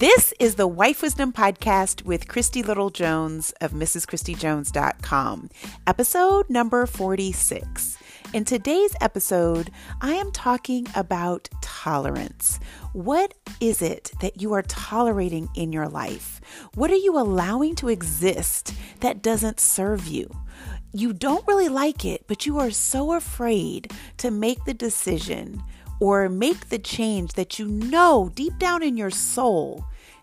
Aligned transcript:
This 0.00 0.32
is 0.40 0.54
the 0.54 0.66
Wife 0.66 1.02
Wisdom 1.02 1.30
Podcast 1.30 2.04
with 2.06 2.26
Christy 2.26 2.62
Little 2.62 2.88
Jones 2.88 3.52
of 3.60 3.72
MrsChristyJones.com, 3.72 5.50
episode 5.86 6.48
number 6.48 6.86
46. 6.86 7.98
In 8.32 8.46
today's 8.46 8.96
episode, 9.02 9.70
I 10.00 10.14
am 10.14 10.32
talking 10.32 10.86
about 10.96 11.50
tolerance. 11.60 12.58
What 12.94 13.34
is 13.60 13.82
it 13.82 14.12
that 14.22 14.40
you 14.40 14.54
are 14.54 14.62
tolerating 14.62 15.50
in 15.54 15.70
your 15.70 15.86
life? 15.86 16.40
What 16.74 16.90
are 16.90 16.94
you 16.94 17.18
allowing 17.18 17.74
to 17.74 17.90
exist 17.90 18.72
that 19.00 19.20
doesn't 19.20 19.60
serve 19.60 20.06
you? 20.06 20.34
You 20.94 21.12
don't 21.12 21.46
really 21.46 21.68
like 21.68 22.06
it, 22.06 22.24
but 22.26 22.46
you 22.46 22.58
are 22.58 22.70
so 22.70 23.12
afraid 23.12 23.92
to 24.16 24.30
make 24.30 24.64
the 24.64 24.72
decision 24.72 25.62
or 26.00 26.30
make 26.30 26.70
the 26.70 26.78
change 26.78 27.34
that 27.34 27.58
you 27.58 27.66
know 27.66 28.32
deep 28.34 28.58
down 28.58 28.82
in 28.82 28.96
your 28.96 29.10
soul 29.10 29.84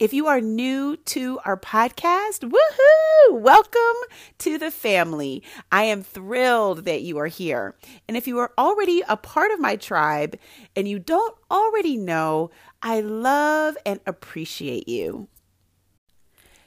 If 0.00 0.12
you 0.12 0.26
are 0.26 0.40
new 0.40 0.96
to 0.96 1.38
our 1.44 1.56
podcast, 1.56 2.40
woohoo! 2.40 3.40
Welcome 3.40 4.10
to 4.38 4.58
the 4.58 4.72
family. 4.72 5.40
I 5.70 5.84
am 5.84 6.02
thrilled 6.02 6.84
that 6.84 7.02
you 7.02 7.16
are 7.18 7.28
here. 7.28 7.76
And 8.08 8.16
if 8.16 8.26
you 8.26 8.40
are 8.40 8.50
already 8.58 9.04
a 9.08 9.16
part 9.16 9.52
of 9.52 9.60
my 9.60 9.76
tribe 9.76 10.36
and 10.74 10.88
you 10.88 10.98
don't 10.98 11.36
already 11.48 11.96
know, 11.96 12.50
I 12.82 13.02
love 13.02 13.76
and 13.86 14.00
appreciate 14.04 14.88
you. 14.88 15.28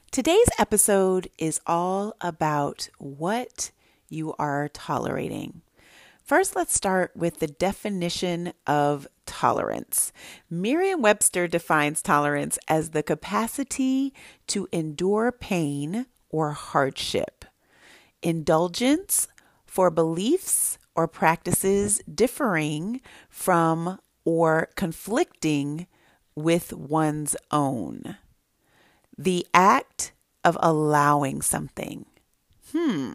Today's 0.09 0.47
episode 0.57 1.29
is 1.37 1.59
all 1.67 2.15
about 2.21 2.87
what 2.97 3.71
you 4.07 4.35
are 4.39 4.69
tolerating. 4.69 5.63
First, 6.27 6.57
let's 6.57 6.73
start 6.73 7.15
with 7.15 7.39
the 7.39 7.47
definition 7.47 8.51
of 8.67 9.07
tolerance. 9.25 10.11
Merriam 10.49 11.01
Webster 11.01 11.47
defines 11.47 12.01
tolerance 12.01 12.59
as 12.67 12.89
the 12.89 13.01
capacity 13.01 14.13
to 14.47 14.67
endure 14.73 15.31
pain 15.31 16.05
or 16.29 16.51
hardship, 16.51 17.45
indulgence 18.21 19.29
for 19.65 19.89
beliefs 19.89 20.77
or 20.95 21.07
practices 21.07 22.01
differing 22.13 22.99
from 23.29 23.97
or 24.25 24.67
conflicting 24.75 25.87
with 26.35 26.73
one's 26.73 27.37
own, 27.51 28.17
the 29.17 29.47
act 29.53 30.11
of 30.43 30.57
allowing 30.59 31.41
something. 31.41 32.05
Hmm. 32.73 33.13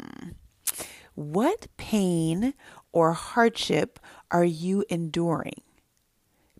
What 1.14 1.66
pain 1.76 2.54
or 2.92 3.12
hardship 3.12 3.98
are 4.30 4.44
you 4.44 4.84
enduring? 4.88 5.62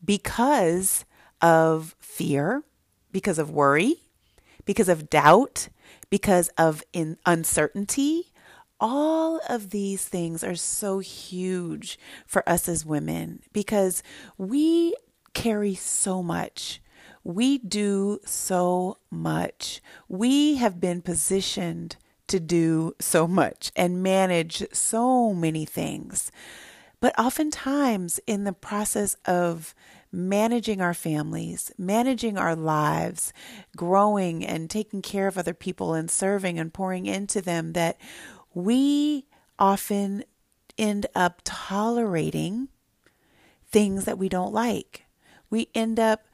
Because 0.05 1.05
of 1.41 1.95
fear, 2.01 2.65
because 3.11 3.39
of 3.39 3.51
worry, 3.51 3.97
because 4.65 4.89
of 4.89 5.11
doubt, 5.11 5.69
because 6.11 6.49
of 6.59 6.83
in 6.93 7.17
uncertainty. 7.27 8.33
All 8.81 9.41
of 9.49 9.71
these 9.71 10.05
things 10.05 10.43
are 10.43 10.57
so 10.57 10.99
huge 10.99 11.99
for 12.27 12.47
us 12.49 12.69
as 12.69 12.85
women 12.85 13.41
because 13.53 14.03
we 14.37 14.95
carry 15.35 15.75
so 15.75 16.23
much. 16.23 16.83
We 17.25 17.59
do 17.59 18.19
so 18.25 18.99
much. 19.11 19.81
We 20.09 20.57
have 20.57 20.81
been 20.81 21.01
positioned 21.01 21.97
to 22.33 22.41
do 22.41 22.95
so 22.99 23.29
much 23.29 23.71
and 23.77 24.03
manage 24.03 24.65
so 24.73 25.33
many 25.33 25.65
things. 25.65 26.33
But 26.99 27.19
oftentimes, 27.19 28.21
in 28.27 28.45
the 28.45 28.53
process 28.53 29.17
of 29.27 29.75
managing 30.11 30.81
our 30.81 30.95
families, 30.95 31.73
managing 31.77 32.39
our 32.39 32.57
lives, 32.57 33.33
growing 33.77 34.45
and 34.45 34.71
taking 34.71 35.03
care 35.03 35.27
of 35.27 35.37
other 35.37 35.55
people 35.55 35.95
and 35.95 36.11
serving 36.11 36.59
and 36.59 36.73
pouring 36.73 37.07
into 37.07 37.43
them, 37.43 37.75
that 37.75 37.99
we 38.55 39.27
often 39.59 40.25
end 40.79 41.07
up 41.15 41.43
tolerating 41.45 42.69
things 43.71 44.05
that 44.07 44.19
we 44.19 44.29
don't 44.29 44.55
like. 44.55 45.05
We 45.51 45.69
end 45.75 46.01
up 46.01 46.29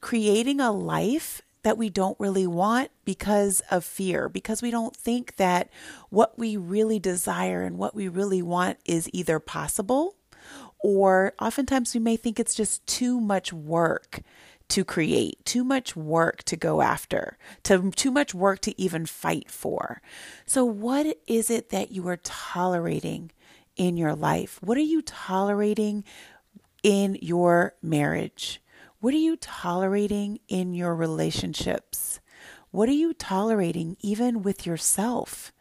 creating 0.00 0.60
a 0.60 0.72
life 0.72 1.40
that 1.66 1.76
we 1.76 1.90
don't 1.90 2.18
really 2.20 2.46
want 2.46 2.92
because 3.04 3.60
of 3.72 3.84
fear, 3.84 4.28
because 4.28 4.62
we 4.62 4.70
don't 4.70 4.94
think 4.94 5.34
that 5.34 5.68
what 6.10 6.38
we 6.38 6.56
really 6.56 7.00
desire 7.00 7.64
and 7.64 7.76
what 7.76 7.92
we 7.92 8.06
really 8.06 8.40
want 8.40 8.78
is 8.84 9.10
either 9.12 9.40
possible, 9.40 10.14
or 10.78 11.32
oftentimes 11.40 11.92
we 11.92 11.98
may 11.98 12.16
think 12.16 12.38
it's 12.38 12.54
just 12.54 12.86
too 12.86 13.20
much 13.20 13.52
work 13.52 14.20
to 14.68 14.84
create, 14.84 15.44
too 15.44 15.64
much 15.64 15.96
work 15.96 16.44
to 16.44 16.56
go 16.56 16.82
after, 16.82 17.36
to 17.64 17.90
too 17.90 18.12
much 18.12 18.32
work 18.32 18.60
to 18.60 18.80
even 18.80 19.04
fight 19.04 19.50
for. 19.50 20.00
So 20.46 20.64
what 20.64 21.18
is 21.26 21.50
it 21.50 21.70
that 21.70 21.90
you 21.90 22.06
are 22.06 22.18
tolerating 22.18 23.32
in 23.74 23.96
your 23.96 24.14
life? 24.14 24.60
What 24.62 24.78
are 24.78 24.82
you 24.82 25.02
tolerating 25.02 26.04
in 26.84 27.18
your 27.20 27.74
marriage? 27.82 28.62
What 29.06 29.14
are 29.14 29.18
you 29.18 29.36
tolerating 29.36 30.40
in 30.48 30.74
your 30.74 30.92
relationships? 30.92 32.18
What 32.72 32.88
are 32.88 32.92
you 32.92 33.14
tolerating 33.14 33.96
even 34.00 34.42
with 34.42 34.66
yourself? 34.66 35.52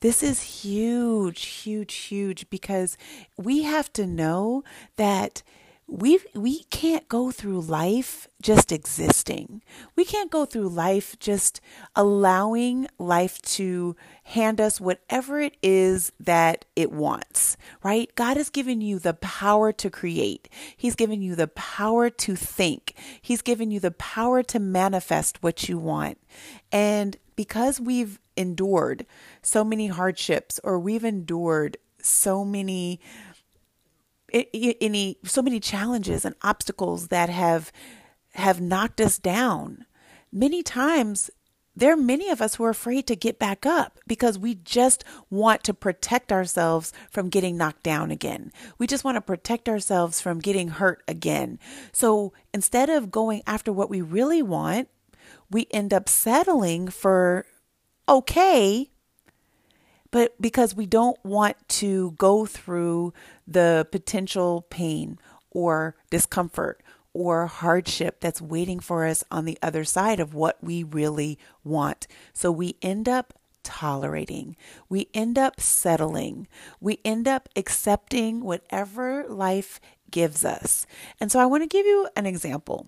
This 0.00 0.22
is 0.22 0.62
huge, 0.62 1.46
huge, 1.46 1.94
huge 1.94 2.50
because 2.50 2.98
we 3.38 3.62
have 3.62 3.90
to 3.94 4.06
know 4.06 4.64
that 4.96 5.42
we 5.86 6.18
we 6.34 6.64
can't 6.64 7.08
go 7.08 7.30
through 7.30 7.60
life 7.60 8.26
just 8.40 8.72
existing. 8.72 9.62
We 9.96 10.04
can't 10.04 10.30
go 10.30 10.44
through 10.44 10.68
life 10.70 11.18
just 11.18 11.60
allowing 11.94 12.86
life 12.98 13.40
to 13.42 13.94
hand 14.24 14.60
us 14.60 14.80
whatever 14.80 15.40
it 15.40 15.56
is 15.62 16.10
that 16.18 16.64
it 16.74 16.90
wants, 16.90 17.56
right? 17.82 18.14
God 18.14 18.36
has 18.38 18.48
given 18.48 18.80
you 18.80 18.98
the 18.98 19.14
power 19.14 19.72
to 19.72 19.90
create. 19.90 20.48
He's 20.76 20.94
given 20.94 21.20
you 21.20 21.34
the 21.34 21.48
power 21.48 22.08
to 22.08 22.34
think. 22.34 22.94
He's 23.20 23.42
given 23.42 23.70
you 23.70 23.78
the 23.78 23.90
power 23.90 24.42
to 24.44 24.58
manifest 24.58 25.42
what 25.42 25.68
you 25.68 25.78
want. 25.78 26.18
And 26.72 27.16
because 27.36 27.80
we've 27.80 28.18
endured 28.36 29.06
so 29.42 29.64
many 29.64 29.88
hardships 29.88 30.58
or 30.64 30.78
we've 30.78 31.04
endured 31.04 31.76
so 32.00 32.44
many 32.44 33.00
any 34.34 35.18
so 35.24 35.42
many 35.42 35.60
challenges 35.60 36.24
and 36.24 36.34
obstacles 36.42 37.08
that 37.08 37.28
have 37.30 37.72
have 38.34 38.60
knocked 38.60 39.00
us 39.00 39.18
down. 39.18 39.86
Many 40.32 40.62
times 40.62 41.30
there 41.76 41.92
are 41.92 41.96
many 41.96 42.28
of 42.30 42.40
us 42.40 42.54
who 42.54 42.64
are 42.64 42.70
afraid 42.70 43.06
to 43.08 43.16
get 43.16 43.38
back 43.38 43.66
up 43.66 43.98
because 44.06 44.38
we 44.38 44.54
just 44.54 45.04
want 45.28 45.64
to 45.64 45.74
protect 45.74 46.30
ourselves 46.30 46.92
from 47.10 47.28
getting 47.28 47.56
knocked 47.56 47.82
down 47.82 48.10
again. 48.10 48.52
We 48.78 48.86
just 48.86 49.04
want 49.04 49.16
to 49.16 49.20
protect 49.20 49.68
ourselves 49.68 50.20
from 50.20 50.38
getting 50.38 50.68
hurt 50.68 51.02
again. 51.08 51.58
So 51.92 52.32
instead 52.52 52.90
of 52.90 53.10
going 53.10 53.42
after 53.46 53.72
what 53.72 53.90
we 53.90 54.00
really 54.00 54.42
want, 54.42 54.88
we 55.50 55.66
end 55.70 55.92
up 55.92 56.08
settling 56.08 56.88
for 56.88 57.46
okay, 58.08 58.90
but 60.14 60.40
because 60.40 60.76
we 60.76 60.86
don't 60.86 61.18
want 61.24 61.56
to 61.68 62.12
go 62.12 62.46
through 62.46 63.12
the 63.48 63.84
potential 63.90 64.64
pain 64.70 65.18
or 65.50 65.96
discomfort 66.08 66.80
or 67.12 67.48
hardship 67.48 68.20
that's 68.20 68.40
waiting 68.40 68.78
for 68.78 69.04
us 69.04 69.24
on 69.32 69.44
the 69.44 69.58
other 69.60 69.82
side 69.82 70.20
of 70.20 70.32
what 70.32 70.62
we 70.62 70.84
really 70.84 71.36
want. 71.64 72.06
So 72.32 72.52
we 72.52 72.76
end 72.80 73.08
up 73.08 73.34
tolerating. 73.64 74.54
We 74.88 75.08
end 75.14 75.36
up 75.36 75.60
settling. 75.60 76.46
We 76.80 77.00
end 77.04 77.26
up 77.26 77.48
accepting 77.56 78.44
whatever 78.44 79.24
life 79.28 79.80
gives 80.12 80.44
us. 80.44 80.86
And 81.18 81.32
so 81.32 81.40
I 81.40 81.46
want 81.46 81.64
to 81.64 81.68
give 81.68 81.86
you 81.86 82.08
an 82.14 82.24
example. 82.24 82.86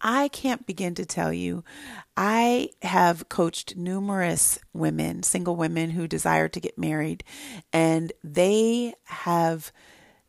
I 0.00 0.28
can't 0.28 0.66
begin 0.66 0.94
to 0.94 1.04
tell 1.04 1.32
you. 1.32 1.64
I 2.16 2.70
have 2.82 3.28
coached 3.28 3.76
numerous 3.76 4.58
women, 4.72 5.22
single 5.22 5.56
women 5.56 5.90
who 5.90 6.08
desire 6.08 6.48
to 6.48 6.60
get 6.60 6.78
married, 6.78 7.24
and 7.72 8.12
they 8.24 8.94
have 9.04 9.72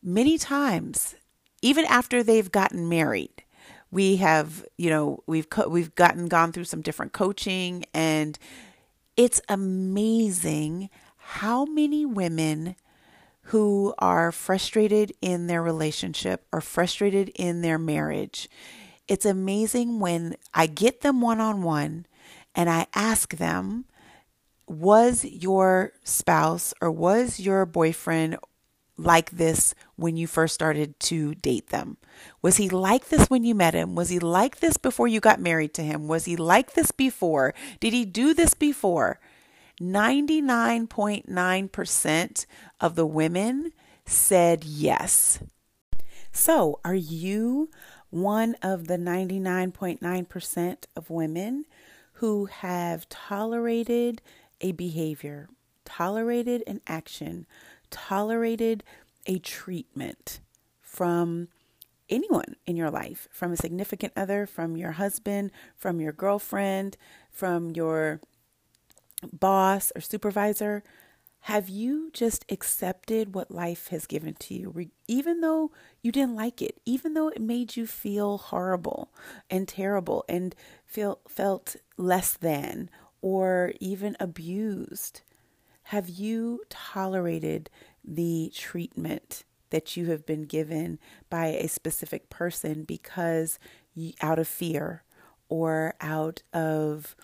many 0.04 0.38
times, 0.38 1.16
even 1.62 1.86
after 1.86 2.24
they've 2.24 2.52
gotten 2.52 2.90
married, 2.90 3.44
we 3.90 4.18
have, 4.18 4.66
you 4.78 4.90
know, 4.90 5.24
we've 5.28 5.50
co- 5.50 5.70
we've 5.70 5.96
gotten 5.96 6.28
gone 6.28 6.52
through 6.52 6.66
some 6.66 6.82
different 6.82 7.14
coaching, 7.14 7.86
and 7.94 8.38
it's 9.16 9.42
amazing 9.48 10.90
how 11.18 11.66
many 11.66 12.06
women 12.06 12.76
who 13.44 13.94
are 13.98 14.32
frustrated 14.32 15.14
in 15.22 15.48
their 15.48 15.64
relationship 15.64 16.46
or 16.52 16.60
frustrated 16.60 17.30
in 17.30 17.62
their 17.62 17.78
marriage 17.78 18.50
it's 19.08 19.26
amazing 19.26 20.00
when 20.00 20.36
I 20.54 20.68
get 20.68 21.02
them 21.02 21.22
one 21.22 21.40
on 21.40 21.64
one 21.64 22.06
and 22.56 22.70
I 22.70 22.88
ask 22.94 23.38
them, 23.38 23.86
was 24.68 25.24
your 25.24 25.94
spouse 26.04 26.74
or 26.82 26.92
was 26.92 27.40
your 27.40 27.66
boyfriend 27.66 28.38
like 28.98 29.32
this 29.32 29.74
when 29.96 30.18
you 30.18 30.28
first 30.28 30.54
started 30.54 31.00
to 31.00 31.36
date 31.36 31.70
them? 31.70 31.98
Was 32.42 32.58
he 32.58 32.68
like 32.68 33.10
this 33.10 33.30
when 33.30 33.44
you 33.44 33.56
met 33.56 33.74
him? 33.74 33.96
Was 33.96 34.10
he 34.10 34.20
like 34.20 34.60
this 34.60 34.78
before 34.78 35.08
you 35.08 35.20
got 35.20 35.40
married 35.40 35.74
to 35.76 35.84
him? 35.84 36.08
Was 36.08 36.26
he 36.26 36.36
like 36.36 36.74
this 36.74 36.92
before? 36.92 37.54
Did 37.80 37.94
he 37.94 38.06
do 38.06 38.34
this 38.34 38.54
before? 38.54 39.20
99.9% 39.80 42.46
of 42.82 42.96
the 42.96 43.06
women 43.06 43.72
said 44.06 44.64
yes. 44.64 45.40
So, 46.32 46.80
are 46.84 46.96
you 46.96 47.70
one 48.10 48.56
of 48.62 48.88
the 48.88 48.98
99.9% 48.98 50.78
of 50.96 51.10
women 51.10 51.66
who 52.14 52.46
have 52.46 53.08
tolerated 53.10 54.22
a 54.62 54.72
behavior, 54.72 55.50
tolerated 55.86 56.64
an 56.66 56.82
action, 56.88 57.46
tolerated 57.90 58.84
a 59.26 59.38
treatment 59.40 60.40
from 60.82 61.50
anyone 62.10 62.56
in 62.66 62.76
your 62.76 62.90
life, 62.90 63.28
from 63.32 63.52
a 63.52 63.58
significant 63.58 64.14
other, 64.16 64.46
from 64.46 64.78
your 64.78 64.94
husband, 64.94 65.52
from 65.76 66.00
your 66.00 66.14
girlfriend, 66.14 66.98
from 67.30 67.72
your 67.72 68.22
boss 69.34 69.92
or 69.96 70.02
supervisor, 70.02 70.84
have 71.48 71.70
you 71.70 72.10
just 72.12 72.44
accepted 72.50 73.34
what 73.34 73.50
life 73.50 73.88
has 73.88 74.06
given 74.06 74.34
to 74.34 74.54
you, 74.54 74.90
even 75.08 75.40
though 75.40 75.72
you 76.02 76.12
didn't 76.12 76.36
like 76.36 76.62
it, 76.62 76.78
even 76.84 77.14
though 77.14 77.30
it 77.30 77.40
made 77.40 77.78
you 77.78 77.88
feel 77.88 78.38
horrible 78.38 79.14
and 79.50 79.66
terrible 79.66 80.26
and 80.28 80.54
feel 80.86 81.20
felt 81.26 81.78
less 81.96 82.34
than 82.34 82.90
or 83.22 83.72
even 83.80 84.18
abused? 84.20 85.22
Have 85.84 86.10
you 86.10 86.64
tolerated 86.68 87.70
the 88.04 88.52
treatment 88.54 89.46
that 89.70 89.96
you 89.96 90.08
have 90.08 90.26
been 90.26 90.44
given 90.44 91.00
by 91.30 91.46
a 91.46 91.70
specific 91.70 92.30
person 92.30 92.84
because 92.84 93.58
you, 93.96 94.12
out 94.22 94.38
of 94.38 94.50
fear 94.50 95.04
or 95.48 95.94
out 96.02 96.44
of 96.52 97.16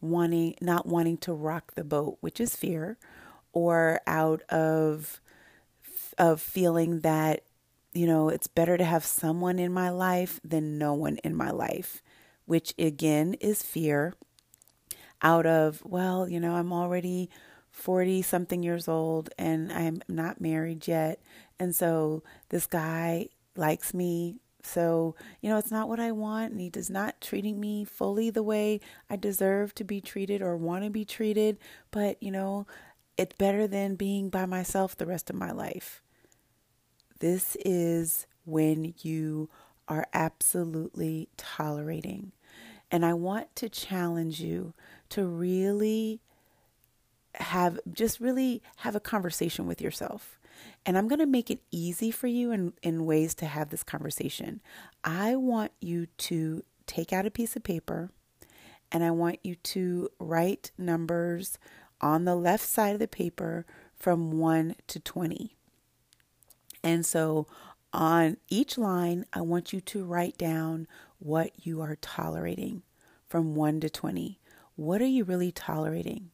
wanting 0.00 0.56
not 0.60 0.84
wanting 0.84 1.16
to 1.18 1.32
rock 1.32 1.74
the 1.76 1.84
boat, 1.84 2.18
which 2.20 2.40
is 2.40 2.56
fear? 2.56 2.98
Or 3.52 4.00
out 4.06 4.42
of 4.50 5.20
of 6.16 6.40
feeling 6.40 7.00
that 7.00 7.42
you 7.92 8.06
know 8.06 8.28
it's 8.28 8.46
better 8.46 8.76
to 8.76 8.84
have 8.84 9.04
someone 9.04 9.58
in 9.58 9.72
my 9.72 9.88
life 9.88 10.40
than 10.44 10.78
no 10.78 10.94
one 10.94 11.16
in 11.18 11.34
my 11.34 11.50
life 11.50 12.02
which 12.46 12.74
again 12.78 13.34
is 13.34 13.62
fear 13.62 14.14
out 15.22 15.46
of 15.46 15.82
well 15.84 16.28
you 16.28 16.40
know 16.40 16.54
I'm 16.54 16.72
already 16.72 17.30
40 17.70 18.22
something 18.22 18.62
years 18.62 18.88
old 18.88 19.30
and 19.38 19.72
I'm 19.72 20.02
not 20.08 20.40
married 20.40 20.88
yet 20.88 21.20
and 21.58 21.74
so 21.74 22.22
this 22.48 22.66
guy 22.66 23.28
likes 23.56 23.94
me 23.94 24.36
so, 24.62 25.14
you 25.40 25.48
know, 25.48 25.56
it's 25.56 25.70
not 25.70 25.88
what 25.88 26.00
I 26.00 26.12
want, 26.12 26.52
and 26.52 26.60
he 26.60 26.68
does 26.68 26.90
not 26.90 27.20
treating 27.20 27.60
me 27.60 27.84
fully 27.84 28.28
the 28.28 28.42
way 28.42 28.80
I 29.08 29.16
deserve 29.16 29.74
to 29.76 29.84
be 29.84 30.00
treated 30.00 30.42
or 30.42 30.56
want 30.56 30.84
to 30.84 30.90
be 30.90 31.04
treated. 31.04 31.58
But, 31.90 32.22
you 32.22 32.30
know, 32.30 32.66
it's 33.18 33.34
better 33.36 33.66
than 33.66 33.96
being 33.96 34.30
by 34.30 34.46
myself 34.46 34.96
the 34.96 35.06
rest 35.06 35.28
of 35.28 35.36
my 35.36 35.50
life. 35.50 36.02
This 37.18 37.56
is 37.64 38.26
when 38.44 38.94
you 39.02 39.50
are 39.88 40.06
absolutely 40.14 41.28
tolerating. 41.36 42.32
And 42.90 43.04
I 43.04 43.14
want 43.14 43.54
to 43.56 43.68
challenge 43.68 44.40
you 44.40 44.72
to 45.10 45.24
really 45.24 46.20
have 47.34 47.78
just 47.92 48.20
really 48.20 48.62
have 48.76 48.96
a 48.96 49.00
conversation 49.00 49.66
with 49.66 49.80
yourself. 49.80 50.38
And 50.86 50.96
I'm 50.96 51.08
going 51.08 51.18
to 51.18 51.26
make 51.26 51.50
it 51.50 51.60
easy 51.70 52.10
for 52.10 52.28
you 52.28 52.52
in, 52.52 52.72
in 52.82 53.04
ways 53.04 53.34
to 53.36 53.46
have 53.46 53.70
this 53.70 53.82
conversation. 53.82 54.60
I 55.04 55.36
want 55.36 55.72
you 55.80 56.06
to 56.06 56.62
take 56.86 57.12
out 57.12 57.26
a 57.26 57.30
piece 57.30 57.56
of 57.56 57.62
paper 57.62 58.10
and 58.90 59.04
I 59.04 59.10
want 59.10 59.38
you 59.42 59.56
to 59.56 60.08
write 60.18 60.70
numbers 60.78 61.58
on 62.00 62.24
the 62.24 62.36
left 62.36 62.66
side 62.66 62.94
of 62.94 63.00
the 63.00 63.08
paper 63.08 63.66
from 63.96 64.38
1 64.38 64.76
to 64.86 65.00
20. 65.00 65.56
And 66.82 67.04
so 67.04 67.46
on 67.92 68.36
each 68.48 68.78
line, 68.78 69.24
I 69.32 69.40
want 69.40 69.72
you 69.72 69.80
to 69.80 70.04
write 70.04 70.38
down 70.38 70.86
what 71.18 71.66
you 71.66 71.80
are 71.80 71.96
tolerating 71.96 72.82
from 73.28 73.54
1 73.54 73.80
to 73.80 73.90
20. 73.90 74.38
What 74.76 75.02
are 75.02 75.06
you 75.06 75.24
really 75.24 75.50
tolerating? 75.50 76.30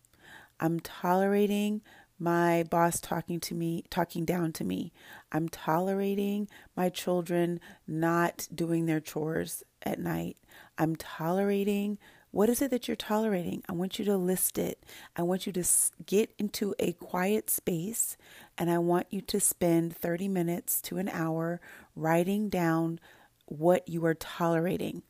I'm 0.60 0.80
tolerating 0.80 1.82
my 2.18 2.62
boss 2.64 3.00
talking 3.00 3.40
to 3.40 3.54
me, 3.54 3.84
talking 3.90 4.24
down 4.24 4.52
to 4.52 4.64
me. 4.64 4.92
I'm 5.32 5.48
tolerating 5.48 6.48
my 6.76 6.88
children 6.88 7.60
not 7.86 8.48
doing 8.54 8.86
their 8.86 9.00
chores 9.00 9.62
at 9.82 9.98
night. 9.98 10.36
I'm 10.78 10.96
tolerating 10.96 11.98
what 12.34 12.48
is 12.48 12.60
it 12.60 12.72
that 12.72 12.88
you're 12.88 12.96
tolerating? 12.96 13.62
I 13.68 13.72
want 13.74 14.00
you 14.00 14.04
to 14.06 14.16
list 14.16 14.58
it. 14.58 14.84
I 15.14 15.22
want 15.22 15.46
you 15.46 15.52
to 15.52 15.64
get 16.04 16.34
into 16.36 16.74
a 16.80 16.94
quiet 16.94 17.48
space 17.48 18.16
and 18.58 18.68
I 18.68 18.78
want 18.78 19.06
you 19.10 19.20
to 19.20 19.38
spend 19.38 19.96
30 19.96 20.26
minutes 20.26 20.80
to 20.82 20.98
an 20.98 21.08
hour 21.08 21.60
writing 21.94 22.48
down 22.48 22.98
what 23.46 23.88
you 23.88 24.04
are 24.04 24.14
tolerating. 24.14 25.04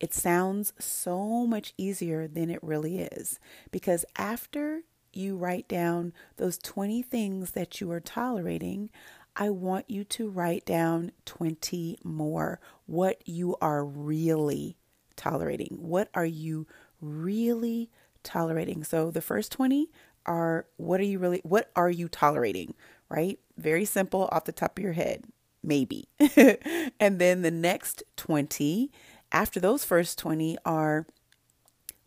It 0.00 0.14
sounds 0.14 0.72
so 0.78 1.46
much 1.46 1.74
easier 1.76 2.26
than 2.26 2.48
it 2.48 2.62
really 2.62 3.00
is 3.00 3.38
because 3.70 4.06
after 4.16 4.80
you 5.12 5.36
write 5.36 5.68
down 5.68 6.14
those 6.38 6.56
20 6.56 7.02
things 7.02 7.50
that 7.50 7.82
you 7.82 7.90
are 7.90 8.00
tolerating, 8.00 8.88
I 9.36 9.50
want 9.50 9.90
you 9.90 10.02
to 10.04 10.30
write 10.30 10.64
down 10.64 11.12
20 11.26 11.98
more. 12.04 12.58
What 12.86 13.20
you 13.26 13.56
are 13.60 13.84
really 13.84 14.78
tolerating? 15.20 15.76
What 15.78 16.08
are 16.14 16.26
you 16.26 16.66
really 17.00 17.90
tolerating? 18.22 18.84
So 18.84 19.10
the 19.10 19.22
first 19.22 19.52
20 19.52 19.90
are 20.26 20.66
what 20.76 21.00
are 21.00 21.04
you 21.04 21.18
really 21.18 21.40
what 21.44 21.70
are 21.74 21.90
you 21.90 22.08
tolerating, 22.08 22.74
right? 23.08 23.38
Very 23.56 23.84
simple 23.84 24.28
off 24.32 24.44
the 24.44 24.52
top 24.52 24.78
of 24.78 24.84
your 24.84 24.92
head, 24.92 25.24
maybe. 25.62 26.08
and 27.00 27.18
then 27.18 27.42
the 27.42 27.50
next 27.50 28.02
20 28.16 28.90
after 29.32 29.60
those 29.60 29.84
first 29.84 30.18
20 30.18 30.58
are 30.64 31.06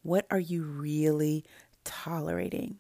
what 0.02 0.26
are 0.30 0.40
you 0.40 0.64
really 0.64 1.46
tolerating? 1.84 2.78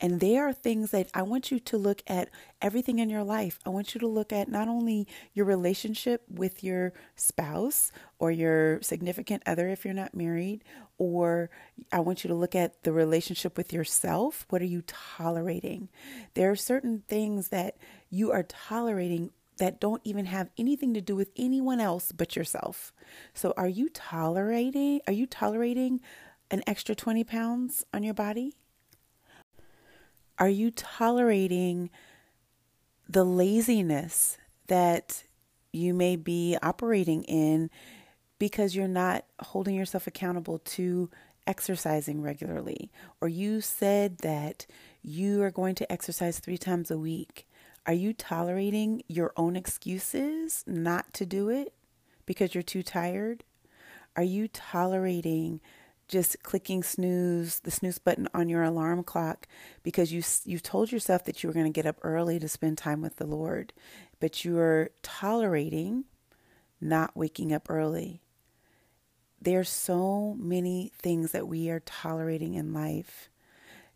And 0.00 0.20
there 0.20 0.46
are 0.46 0.52
things 0.52 0.90
that 0.90 1.08
I 1.14 1.22
want 1.22 1.50
you 1.50 1.58
to 1.58 1.78
look 1.78 2.02
at 2.06 2.28
everything 2.60 2.98
in 2.98 3.08
your 3.08 3.24
life. 3.24 3.58
I 3.64 3.70
want 3.70 3.94
you 3.94 4.00
to 4.00 4.06
look 4.06 4.32
at 4.32 4.48
not 4.48 4.68
only 4.68 5.08
your 5.32 5.46
relationship 5.46 6.22
with 6.28 6.62
your 6.62 6.92
spouse 7.14 7.92
or 8.18 8.30
your 8.30 8.82
significant 8.82 9.42
other 9.46 9.68
if 9.68 9.84
you're 9.84 9.94
not 9.94 10.14
married, 10.14 10.64
or 10.98 11.50
I 11.92 12.00
want 12.00 12.24
you 12.24 12.28
to 12.28 12.34
look 12.34 12.54
at 12.54 12.82
the 12.82 12.92
relationship 12.92 13.56
with 13.56 13.72
yourself. 13.72 14.46
What 14.50 14.62
are 14.62 14.66
you 14.66 14.82
tolerating? 14.86 15.88
There 16.34 16.50
are 16.50 16.56
certain 16.56 17.02
things 17.08 17.48
that 17.48 17.76
you 18.10 18.32
are 18.32 18.42
tolerating 18.42 19.30
that 19.58 19.80
don't 19.80 20.02
even 20.04 20.26
have 20.26 20.50
anything 20.58 20.92
to 20.94 21.00
do 21.00 21.16
with 21.16 21.30
anyone 21.36 21.80
else 21.80 22.12
but 22.12 22.36
yourself. 22.36 22.92
So 23.32 23.54
are 23.56 23.68
you 23.68 23.88
tolerating 23.88 25.00
are 25.06 25.12
you 25.12 25.26
tolerating 25.26 26.00
an 26.50 26.62
extra 26.66 26.94
20 26.94 27.24
pounds 27.24 27.84
on 27.92 28.02
your 28.02 28.14
body? 28.14 28.54
Are 30.38 30.48
you 30.48 30.70
tolerating 30.70 31.90
the 33.08 33.24
laziness 33.24 34.36
that 34.66 35.24
you 35.72 35.94
may 35.94 36.16
be 36.16 36.56
operating 36.62 37.22
in 37.24 37.70
because 38.38 38.76
you're 38.76 38.88
not 38.88 39.24
holding 39.40 39.74
yourself 39.74 40.06
accountable 40.06 40.58
to 40.58 41.10
exercising 41.46 42.20
regularly? 42.20 42.90
Or 43.20 43.28
you 43.28 43.60
said 43.60 44.18
that 44.18 44.66
you 45.02 45.42
are 45.42 45.50
going 45.50 45.74
to 45.76 45.90
exercise 45.90 46.38
three 46.38 46.58
times 46.58 46.90
a 46.90 46.98
week. 46.98 47.48
Are 47.86 47.94
you 47.94 48.12
tolerating 48.12 49.02
your 49.06 49.32
own 49.36 49.56
excuses 49.56 50.64
not 50.66 51.14
to 51.14 51.24
do 51.24 51.48
it 51.48 51.72
because 52.26 52.54
you're 52.54 52.62
too 52.62 52.82
tired? 52.82 53.44
Are 54.16 54.22
you 54.22 54.48
tolerating 54.48 55.60
just 56.08 56.42
clicking 56.42 56.82
snooze, 56.82 57.60
the 57.60 57.70
snooze 57.70 57.98
button 57.98 58.28
on 58.32 58.48
your 58.48 58.62
alarm 58.62 59.02
clock 59.02 59.48
because 59.82 60.12
you 60.12 60.22
you 60.44 60.58
told 60.58 60.92
yourself 60.92 61.24
that 61.24 61.42
you 61.42 61.48
were 61.48 61.54
going 61.54 61.66
to 61.66 61.70
get 61.72 61.86
up 61.86 61.98
early 62.02 62.38
to 62.38 62.48
spend 62.48 62.78
time 62.78 63.00
with 63.00 63.16
the 63.16 63.26
Lord, 63.26 63.72
but 64.20 64.44
you 64.44 64.58
are 64.58 64.90
tolerating 65.02 66.04
not 66.80 67.16
waking 67.16 67.52
up 67.52 67.68
early. 67.70 68.20
There's 69.40 69.68
so 69.68 70.36
many 70.38 70.92
things 70.98 71.32
that 71.32 71.48
we 71.48 71.70
are 71.70 71.80
tolerating 71.80 72.54
in 72.54 72.72
life. 72.72 73.28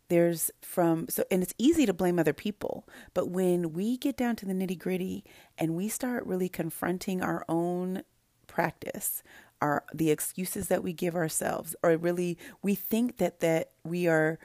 There's 0.07 0.51
from 0.61 1.07
so 1.09 1.23
and 1.31 1.41
it's 1.41 1.53
easy 1.57 1.85
to 1.85 1.93
blame 1.93 2.19
other 2.19 2.33
people, 2.33 2.87
but 3.13 3.29
when 3.29 3.73
we 3.73 3.97
get 3.97 4.17
down 4.17 4.35
to 4.37 4.45
the 4.45 4.53
nitty-gritty 4.53 5.23
and 5.57 5.75
we 5.75 5.87
start 5.87 6.25
really 6.25 6.49
confronting 6.49 7.21
our 7.21 7.45
own 7.47 8.03
practice, 8.47 9.23
our 9.61 9.83
the 9.93 10.11
excuses 10.11 10.67
that 10.67 10.83
we 10.83 10.93
give 10.93 11.15
ourselves 11.15 11.75
or 11.83 11.95
really 11.97 12.37
we 12.61 12.75
think 12.75 13.17
that 13.17 13.39
that 13.41 13.71
we 13.83 14.07
are 14.07 14.39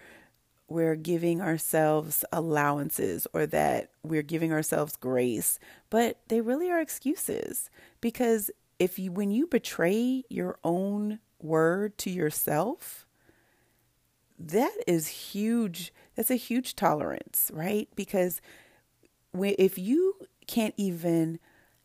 we're 0.69 0.97
giving 0.97 1.41
ourselves 1.41 2.25
allowances 2.33 3.27
or 3.33 3.47
that 3.47 3.91
we're 4.03 4.23
giving 4.23 4.53
ourselves 4.53 4.97
grace, 4.97 5.59
but 5.91 6.19
they 6.29 6.41
really 6.41 6.71
are 6.71 6.81
excuses 6.81 7.71
because 8.01 8.51
if 8.79 8.99
you 8.99 9.13
when 9.13 9.31
you 9.31 9.47
betray 9.47 10.25
your 10.29 10.59
own 10.65 11.21
word 11.41 11.97
to 11.99 12.11
yourself, 12.11 13.07
that 14.39 14.77
is 14.87 15.09
huge. 15.09 15.93
That's 16.15 16.31
a 16.31 16.37
huge 16.37 16.75
tolerance, 16.75 17.51
right? 17.55 17.89
Because 17.95 18.41
if 19.35 19.79
you 19.79 20.15
can't 20.47 20.75
even 20.77 21.39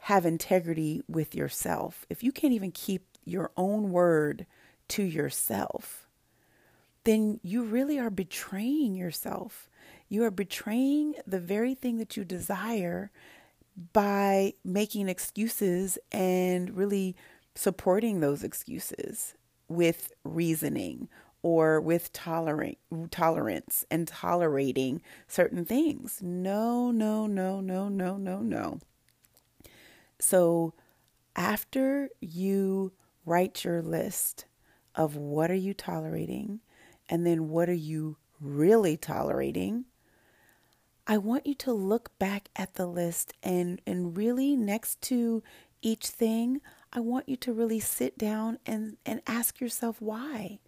have 0.06 0.26
integrity 0.26 1.04
with 1.08 1.36
yourself, 1.36 2.06
if 2.10 2.24
you 2.24 2.32
can't 2.32 2.54
even 2.54 2.72
keep 2.72 3.11
your 3.24 3.52
own 3.58 3.92
word 3.92 4.46
to 4.90 5.04
yourself, 5.04 6.08
then 7.04 7.40
you 7.44 7.64
really 7.64 7.98
are 8.00 8.10
betraying 8.10 8.96
yourself. 8.96 9.70
You 10.10 10.24
are 10.24 10.32
betraying 10.32 11.16
the 11.26 11.40
very 11.40 11.74
thing 11.74 11.98
that 11.98 12.18
you 12.18 12.26
desire 12.26 13.12
by 13.94 14.54
making 14.64 15.08
excuses 15.08 15.98
and 16.12 16.76
really 16.76 17.16
supporting 17.56 18.20
those 18.20 18.44
excuses 18.44 19.34
with 19.68 20.12
reasoning 20.24 21.08
or 21.44 21.82
with 21.82 22.14
tolerate, 22.14 22.78
tolerance 23.10 23.86
and 23.90 24.08
tolerating 24.08 25.02
certain 25.28 25.66
things. 25.66 26.20
No, 26.22 26.92
no, 26.92 27.26
no, 27.26 27.60
no, 27.60 27.90
no, 27.90 28.18
no, 28.18 28.42
no. 28.42 28.80
So 30.20 30.74
after 31.36 32.10
you 32.20 32.92
write 33.26 33.64
your 33.64 33.82
list 33.82 34.46
of 34.96 35.16
what 35.16 35.50
are 35.52 35.56
you 35.56 35.74
tolerating 35.74 36.60
and 37.10 37.26
then 37.26 37.50
what 37.50 37.70
are 37.70 37.74
you 37.74 38.18
really 38.40 38.98
tolerating, 38.98 39.86
I 41.08 41.18
want 41.18 41.46
you 41.46 41.56
to 41.56 41.74
look 41.74 42.18
back 42.20 42.50
at 42.56 42.76
the 42.76 42.86
list 42.86 43.34
and, 43.44 43.82
and 43.86 44.16
really 44.16 44.56
next 44.56 45.02
to 45.04 45.44
each 45.82 46.08
thing, 46.08 46.62
I 46.94 47.00
want 47.00 47.28
you 47.28 47.36
to 47.38 47.54
really 47.54 47.80
sit 47.80 48.18
down 48.18 48.60
and, 48.66 48.98
and 49.06 49.22
ask 49.28 49.60
yourself 49.60 50.02
why. 50.02 50.60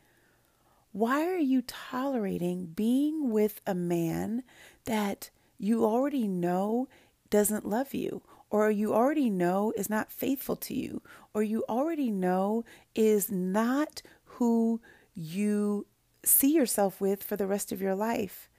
Why 0.92 1.26
are 1.26 1.38
you 1.38 1.62
tolerating 1.62 2.68
being 2.68 3.32
with 3.32 3.62
a 3.66 3.74
man 3.74 4.44
that 4.86 5.30
you 5.58 5.86
already 5.86 6.28
know 6.28 6.88
doesn't 7.30 7.68
love 7.68 7.94
you, 7.94 8.22
or 8.54 8.70
you 8.70 8.94
already 8.94 9.32
know 9.32 9.74
is 9.76 9.90
not 9.90 10.12
faithful 10.12 10.56
to 10.56 10.76
you, 10.76 11.02
or 11.34 11.42
you 11.42 11.66
already 11.68 12.12
know 12.12 12.64
is 12.94 13.32
not 13.32 14.04
who 14.26 14.80
you 15.16 15.88
see 16.24 16.54
yourself 16.54 17.02
with 17.02 17.24
for 17.24 17.36
the 17.36 17.48
rest 17.48 17.72
of 17.72 17.82
your 17.82 17.96
life? 17.96 18.52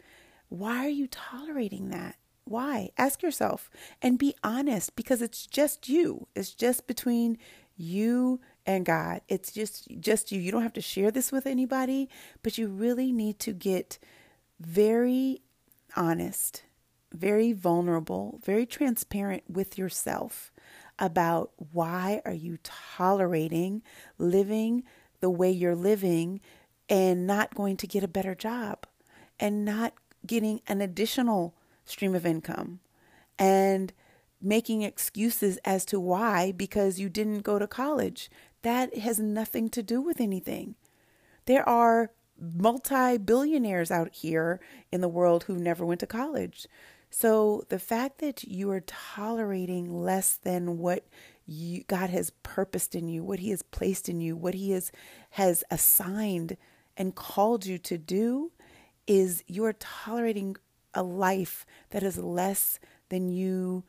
Why 0.48 0.84
are 0.84 0.88
you 0.88 1.06
tolerating 1.06 1.90
that? 1.90 2.16
Why? 2.44 2.90
Ask 2.98 3.22
yourself 3.22 3.70
and 4.02 4.18
be 4.18 4.34
honest 4.42 4.96
because 4.96 5.22
it's 5.22 5.46
just 5.46 5.88
you. 5.88 6.26
It's 6.34 6.52
just 6.52 6.88
between 6.88 7.38
you 7.76 8.40
and 8.66 8.84
God. 8.84 9.20
It's 9.28 9.52
just 9.52 9.86
just 10.00 10.32
you. 10.32 10.40
You 10.40 10.50
don't 10.50 10.62
have 10.64 10.72
to 10.72 10.80
share 10.80 11.12
this 11.12 11.30
with 11.30 11.46
anybody, 11.46 12.08
but 12.42 12.58
you 12.58 12.66
really 12.66 13.12
need 13.12 13.38
to 13.40 13.52
get 13.52 13.98
very 14.58 15.42
honest, 15.96 16.64
very 17.14 17.52
vulnerable, 17.52 18.40
very 18.44 18.66
transparent 18.66 19.44
with 19.49 19.78
yourself 19.78 20.52
about 20.99 21.52
why 21.56 22.21
are 22.25 22.35
you 22.35 22.59
tolerating 22.62 23.83
living 24.18 24.85
the 25.21 25.30
way 25.30 25.50
you're 25.50 25.75
living 25.75 26.40
and 26.88 27.26
not 27.26 27.54
going 27.54 27.76
to 27.76 27.87
get 27.87 28.04
a 28.04 28.09
better 28.09 28.35
job 28.35 28.87
and 29.40 29.64
not 29.64 29.94
getting 30.26 30.61
an 30.66 30.80
additional 30.80 31.54
stream 31.85 32.14
of 32.14 32.26
income 32.26 32.80
and 33.38 33.92
making 34.40 34.83
excuses 34.83 35.59
as 35.64 35.85
to 35.87 35.99
why 35.99 36.52
because 36.52 37.00
you 37.00 37.09
didn't 37.09 37.40
go 37.40 37.59
to 37.59 37.66
college. 37.66 38.30
That 38.62 38.97
has 38.99 39.18
nothing 39.18 39.68
to 39.71 39.83
do 39.83 40.00
with 40.00 40.21
anything. 40.21 40.75
There 41.47 41.66
are 41.68 42.11
multi 42.38 43.18
billionaires 43.18 43.90
out 43.90 44.12
here 44.12 44.61
in 44.90 45.00
the 45.00 45.09
world 45.09 45.44
who 45.44 45.56
never 45.56 45.85
went 45.85 46.00
to 46.00 46.06
college. 46.06 46.66
So 47.16 47.62
the 47.68 47.78
fact 47.78 48.18
that 48.18 48.42
you 48.42 48.73
are 48.73 48.80
tolerating 48.80 50.02
less 50.02 50.35
than 50.35 50.78
what 50.78 51.06
you, 51.47 51.85
God 51.85 52.11
has 52.11 52.33
purposed 52.42 52.97
in 52.97 53.06
you, 53.06 53.23
what 53.23 53.38
He 53.38 53.50
has 53.50 53.62
placed 53.62 54.09
in 54.09 54.21
you, 54.21 54.35
what 54.35 54.54
He 54.54 54.73
has 54.73 54.90
has 55.30 55.62
assigned 55.71 56.56
and 56.97 57.14
called 57.14 57.66
you 57.66 57.78
to 57.78 57.99
do, 57.99 58.50
is 59.06 59.44
you 59.47 59.64
are 59.64 59.75
tolerating 59.75 60.56
a 60.92 61.04
life 61.04 61.64
that 61.90 62.02
is 62.02 62.18
less 62.18 62.80
than 63.11 63.28
you 63.28 63.85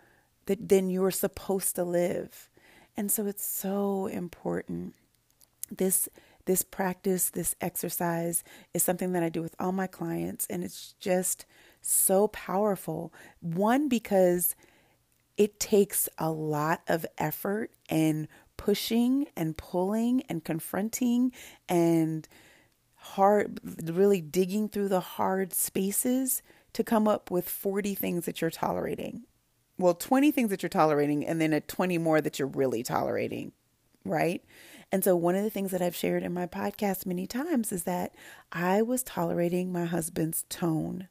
that 0.46 0.70
than 0.70 0.92
you're 0.92 1.10
supposed 1.10 1.76
to 1.78 1.84
live. 1.84 2.48
And 2.96 3.12
so 3.12 3.26
it's 3.26 3.44
so 3.44 4.06
important. 4.06 4.94
This 5.76 6.08
this 6.46 6.62
practice, 6.62 7.32
this 7.32 7.56
exercise 7.60 8.44
is 8.72 8.84
something 8.84 9.14
that 9.14 9.24
I 9.24 9.30
do 9.30 9.42
with 9.42 9.56
all 9.60 9.72
my 9.72 9.88
clients 9.88 10.46
and 10.48 10.64
it's 10.64 10.94
just 11.00 11.48
so 11.90 12.28
powerful. 12.30 13.14
One 13.40 13.88
because 13.88 14.56
it 15.38 15.60
takes 15.60 16.08
a 16.18 16.32
lot 16.32 16.82
of 16.88 17.06
effort 17.18 17.72
and 17.90 18.28
pushing 18.58 19.28
and 19.36 19.58
pulling 19.58 20.22
and 20.30 20.44
confronting 20.44 21.32
and 21.68 22.28
hard 22.96 23.60
really 23.84 24.22
digging 24.22 24.70
through 24.70 24.88
the 24.88 25.02
hard 25.02 25.54
spaces 25.54 26.42
to 26.74 26.84
come 26.84 27.08
up 27.08 27.30
with 27.30 27.48
40 27.48 27.94
things 27.96 28.26
that 28.26 28.42
you're 28.42 28.50
tolerating 28.50 29.24
well, 29.78 29.94
20 29.94 30.32
things 30.32 30.50
that 30.50 30.64
you're 30.64 30.70
tolerating 30.70 31.26
and 31.26 31.40
then 31.42 31.54
a 31.54 31.62
20 31.62 31.98
more 31.98 32.22
that 32.22 32.40
you're 32.40 32.48
really 32.48 32.84
tolerating, 32.84 33.52
right? 34.04 34.44
And 34.92 35.04
so 35.04 35.16
one 35.16 35.36
of 35.36 35.44
the 35.44 35.50
things 35.50 35.72
that 35.72 35.82
I've 35.82 35.96
shared 35.96 36.24
in 36.24 36.34
my 36.34 36.48
podcast 36.48 37.06
many 37.06 37.28
times 37.28 37.72
is 37.72 37.84
that 37.84 38.16
I 38.52 38.82
was 38.82 39.04
tolerating 39.04 39.72
my 39.72 39.86
husband's 39.86 40.46
tone. 40.48 41.10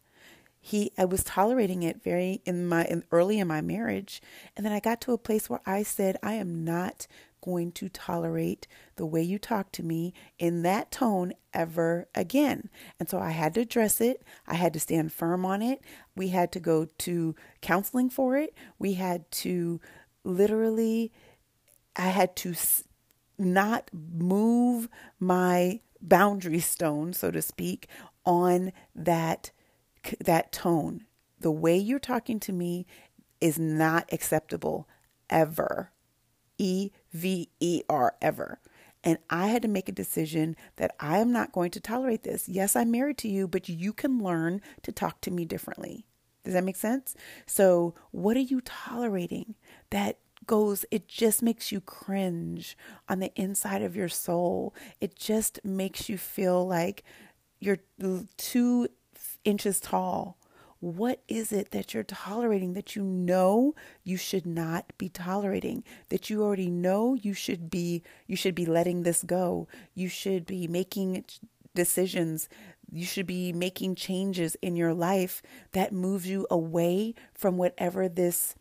He 0.67 0.93
I 0.97 1.05
was 1.05 1.23
tolerating 1.23 1.83
it 1.83 2.03
very 2.03 2.41
in 2.47 2.67
my 2.67 2.87
in, 2.87 3.05
early 3.13 3.39
in 3.39 3.47
my 3.47 3.61
marriage, 3.61 4.23
and 4.57 4.65
then 4.65 4.73
I 4.73 4.81
got 4.81 4.99
to 5.03 5.13
a 5.13 5.19
place 5.19 5.51
where 5.51 5.61
I 5.67 5.83
said 5.83 6.17
I 6.23 6.35
am 6.35 6.65
not 6.65 7.07
going 7.43 7.71
to 7.73 7.91
tolerate 7.91 8.67
the 8.97 9.05
way 9.05 9.21
you 9.21 9.39
talk 9.39 9.73
to 9.73 9.83
me 9.83 10.15
in 10.39 10.63
that 10.63 10.91
tone 10.91 11.35
ever 11.53 12.09
again. 12.15 12.71
And 12.99 13.11
so 13.11 13.19
I 13.19 13.33
had 13.33 13.53
to 13.55 13.61
address 13.61 14.01
it. 14.01 14.23
I 14.47 14.55
had 14.55 14.73
to 14.73 14.81
stand 14.81 15.13
firm 15.13 15.45
on 15.45 15.61
it. 15.61 15.83
We 16.17 16.29
had 16.29 16.51
to 16.53 16.61
go 16.61 16.87
to 16.87 17.35
counseling 17.61 18.09
for 18.09 18.39
it. 18.39 18.55
We 18.79 18.95
had 18.95 19.31
to 19.33 19.83
literally, 20.25 21.13
I 21.95 22.09
had 22.09 22.37
to 22.37 22.55
not 23.37 23.91
move 23.93 24.89
my 25.21 25.81
boundary 26.01 26.61
stone, 26.61 27.13
so 27.13 27.31
to 27.31 27.43
speak, 27.43 27.87
on 28.25 28.73
that 28.95 29.51
that 30.21 30.53
tone. 30.53 31.05
The 31.41 31.51
way 31.51 31.77
you're 31.77 31.99
talking 31.99 32.41
to 32.41 32.53
me 32.53 32.87
is 33.41 33.59
not 33.59 34.13
acceptable 34.13 34.89
ever. 35.29 35.91
E 36.59 36.91
V 37.13 37.51
E 37.61 37.83
R 37.89 38.15
ever. 38.23 38.61
And 39.03 39.19
I 39.29 39.49
had 39.49 39.63
to 39.63 39.69
make 39.69 39.89
a 39.89 39.93
decision 39.93 40.57
that 40.77 40.95
I 40.99 41.19
am 41.19 41.31
not 41.31 41.53
going 41.53 41.71
to 41.73 41.81
tolerate 41.81 42.23
this. 42.23 42.49
Yes, 42.49 42.75
I'm 42.75 42.91
married 42.91 43.19
to 43.19 43.29
you, 43.29 43.47
but 43.47 43.69
you 43.69 43.93
can 43.93 44.23
learn 44.23 44.63
to 44.83 44.93
talk 44.93 45.21
to 45.23 45.31
me 45.31 45.45
differently. 45.45 46.07
Does 46.43 46.55
that 46.55 46.65
make 46.65 46.77
sense? 46.77 47.15
So, 47.47 47.95
what 48.13 48.37
are 48.37 48.41
you 48.41 48.61
tolerating 48.63 49.55
that 49.91 50.19
goes, 50.47 50.85
it 50.91 51.09
just 51.09 51.43
makes 51.43 51.73
you 51.73 51.81
cringe 51.81 52.77
on 53.09 53.19
the 53.19 53.33
inside 53.35 53.83
of 53.83 53.97
your 53.97 54.09
soul? 54.09 54.75
It 55.01 55.17
just 55.17 55.61
makes 55.65 56.09
you 56.09 56.19
feel 56.19 56.67
like 56.67 57.03
you're 57.61 57.81
two 58.37 58.89
inches 59.45 59.81
tall 59.81 60.37
What 60.81 61.21
is 61.29 61.53
it 61.53 61.71
that 61.71 61.95
you're 61.95 62.03
tolerating 62.03 62.75
that 62.75 62.95
you 62.95 63.03
know 63.03 63.75
you 64.03 64.17
should 64.17 64.45
not 64.45 64.93
be 64.99 65.09
tolerating? 65.09 65.83
That 66.11 66.29
you 66.29 66.43
already 66.43 66.69
know 66.69 67.15
you 67.15 67.33
should 67.33 67.71
be 67.71 68.03
you 68.27 68.37
should 68.37 68.55
be 68.55 68.67
letting 68.67 69.03
this 69.03 69.23
go. 69.23 69.67
You 69.95 70.09
should 70.09 70.45
be 70.45 70.69
making 70.69 71.25
decisions. 71.75 72.49
You 72.91 73.07
should 73.07 73.27
be 73.27 73.53
making 73.53 73.95
changes 73.95 74.57
in 74.61 74.77
your 74.77 74.95
life 74.95 75.43
that 75.73 75.93
moves 75.93 76.27
you 76.29 76.47
away 76.51 77.15
from 77.33 77.57
whatever 77.57 78.09
this 78.09 78.55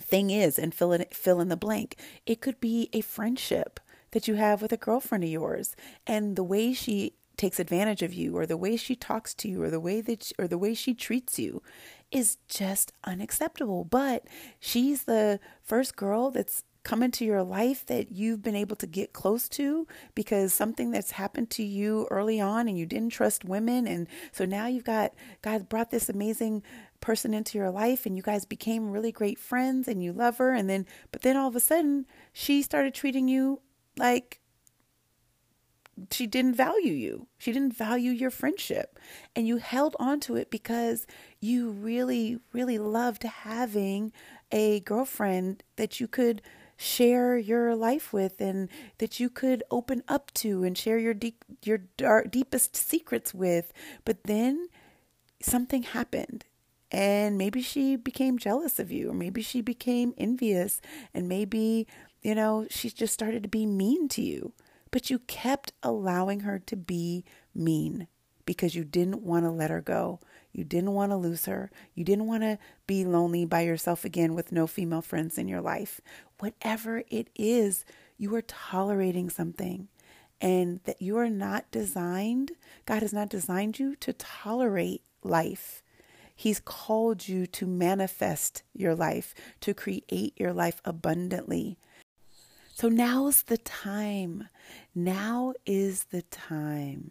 thing 0.00 0.30
is 0.30 0.58
and 0.58 0.74
fill 0.74 0.92
in 0.92 1.04
fill 1.10 1.40
in 1.40 1.48
the 1.48 1.56
blank. 1.56 1.96
It 2.26 2.40
could 2.40 2.60
be 2.60 2.88
a 2.92 3.00
friendship 3.00 3.80
that 4.12 4.28
you 4.28 4.34
have 4.34 4.62
with 4.62 4.72
a 4.72 4.76
girlfriend 4.76 5.24
of 5.24 5.30
yours 5.30 5.76
and 6.06 6.36
the 6.36 6.44
way 6.44 6.72
she 6.72 7.14
takes 7.38 7.58
advantage 7.58 8.02
of 8.02 8.12
you 8.12 8.36
or 8.36 8.44
the 8.44 8.56
way 8.56 8.76
she 8.76 8.94
talks 8.94 9.32
to 9.32 9.48
you 9.48 9.62
or 9.62 9.70
the 9.70 9.80
way 9.80 10.00
that 10.02 10.24
she, 10.24 10.34
or 10.38 10.46
the 10.46 10.58
way 10.58 10.74
she 10.74 10.92
treats 10.92 11.38
you 11.38 11.62
is 12.10 12.36
just 12.48 12.92
unacceptable. 13.04 13.84
But 13.84 14.26
she's 14.60 15.04
the 15.04 15.40
first 15.62 15.96
girl 15.96 16.30
that's 16.30 16.64
come 16.82 17.02
into 17.02 17.24
your 17.24 17.42
life 17.42 17.84
that 17.86 18.12
you've 18.12 18.42
been 18.42 18.56
able 18.56 18.76
to 18.76 18.86
get 18.86 19.12
close 19.12 19.48
to 19.48 19.86
because 20.14 20.54
something 20.54 20.90
that's 20.90 21.12
happened 21.12 21.50
to 21.50 21.62
you 21.62 22.06
early 22.10 22.40
on 22.40 22.66
and 22.66 22.78
you 22.78 22.86
didn't 22.86 23.10
trust 23.10 23.44
women. 23.44 23.86
And 23.86 24.06
so 24.32 24.44
now 24.44 24.66
you've 24.66 24.84
got 24.84 25.12
God 25.42 25.68
brought 25.68 25.90
this 25.90 26.08
amazing 26.08 26.62
person 27.00 27.34
into 27.34 27.58
your 27.58 27.70
life 27.70 28.06
and 28.06 28.16
you 28.16 28.22
guys 28.22 28.44
became 28.44 28.90
really 28.90 29.12
great 29.12 29.38
friends 29.38 29.86
and 29.86 30.02
you 30.02 30.12
love 30.12 30.38
her. 30.38 30.54
And 30.54 30.68
then 30.68 30.86
but 31.12 31.22
then 31.22 31.36
all 31.36 31.48
of 31.48 31.56
a 31.56 31.60
sudden 31.60 32.06
she 32.32 32.62
started 32.62 32.94
treating 32.94 33.28
you 33.28 33.60
like 33.98 34.40
she 36.10 36.26
didn't 36.26 36.54
value 36.54 36.92
you. 36.92 37.26
She 37.38 37.52
didn't 37.52 37.76
value 37.76 38.10
your 38.10 38.30
friendship. 38.30 38.98
And 39.34 39.46
you 39.46 39.56
held 39.58 39.96
on 39.98 40.20
to 40.20 40.36
it 40.36 40.50
because 40.50 41.06
you 41.40 41.70
really, 41.70 42.38
really 42.52 42.78
loved 42.78 43.22
having 43.22 44.12
a 44.50 44.80
girlfriend 44.80 45.62
that 45.76 46.00
you 46.00 46.08
could 46.08 46.42
share 46.76 47.36
your 47.36 47.74
life 47.74 48.12
with 48.12 48.40
and 48.40 48.68
that 48.98 49.18
you 49.18 49.28
could 49.28 49.64
open 49.70 50.02
up 50.06 50.32
to 50.32 50.62
and 50.62 50.78
share 50.78 50.98
your 50.98 51.14
deep 51.14 51.44
your 51.64 51.78
dark, 51.96 52.30
deepest 52.30 52.76
secrets 52.76 53.34
with. 53.34 53.72
But 54.04 54.24
then 54.24 54.68
something 55.42 55.82
happened 55.82 56.44
and 56.90 57.36
maybe 57.36 57.62
she 57.62 57.96
became 57.96 58.38
jealous 58.38 58.78
of 58.78 58.90
you 58.90 59.10
or 59.10 59.14
maybe 59.14 59.42
she 59.42 59.60
became 59.60 60.14
envious 60.16 60.80
and 61.12 61.28
maybe 61.28 61.86
you 62.22 62.34
know 62.34 62.66
she 62.70 62.90
just 62.90 63.14
started 63.14 63.42
to 63.42 63.48
be 63.48 63.66
mean 63.66 64.08
to 64.08 64.22
you 64.22 64.52
but 64.90 65.10
you 65.10 65.18
kept 65.20 65.72
allowing 65.82 66.40
her 66.40 66.58
to 66.58 66.76
be 66.76 67.24
mean 67.54 68.06
because 68.44 68.74
you 68.74 68.84
didn't 68.84 69.22
want 69.22 69.44
to 69.44 69.50
let 69.50 69.70
her 69.70 69.82
go. 69.82 70.20
You 70.52 70.64
didn't 70.64 70.94
want 70.94 71.12
to 71.12 71.16
lose 71.16 71.44
her. 71.44 71.70
You 71.94 72.04
didn't 72.04 72.26
want 72.26 72.42
to 72.42 72.58
be 72.86 73.04
lonely 73.04 73.44
by 73.44 73.60
yourself 73.60 74.04
again 74.04 74.34
with 74.34 74.52
no 74.52 74.66
female 74.66 75.02
friends 75.02 75.36
in 75.36 75.48
your 75.48 75.60
life. 75.60 76.00
Whatever 76.38 77.02
it 77.08 77.28
is, 77.36 77.84
you 78.16 78.34
are 78.34 78.42
tolerating 78.42 79.28
something 79.28 79.88
and 80.40 80.80
that 80.84 81.02
you 81.02 81.16
are 81.18 81.30
not 81.30 81.70
designed, 81.70 82.52
God 82.86 83.02
has 83.02 83.12
not 83.12 83.28
designed 83.28 83.78
you 83.78 83.96
to 83.96 84.12
tolerate 84.12 85.02
life. 85.22 85.82
He's 86.34 86.60
called 86.60 87.26
you 87.26 87.46
to 87.48 87.66
manifest 87.66 88.62
your 88.72 88.94
life, 88.94 89.34
to 89.60 89.74
create 89.74 90.34
your 90.36 90.52
life 90.52 90.80
abundantly. 90.84 91.78
So 92.78 92.88
now's 92.88 93.42
the 93.42 93.58
time. 93.58 94.48
Now 94.94 95.52
is 95.66 96.04
the 96.12 96.22
time, 96.22 97.10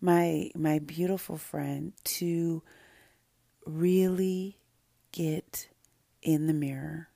my 0.00 0.50
my 0.54 0.78
beautiful 0.78 1.36
friend, 1.36 1.92
to 2.04 2.62
really 3.66 4.56
get 5.12 5.68
in 6.22 6.46
the 6.46 6.54
mirror, 6.54 7.08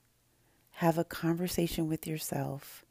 have 0.72 0.98
a 0.98 1.04
conversation 1.04 1.88
with 1.88 2.06
yourself, 2.06 2.84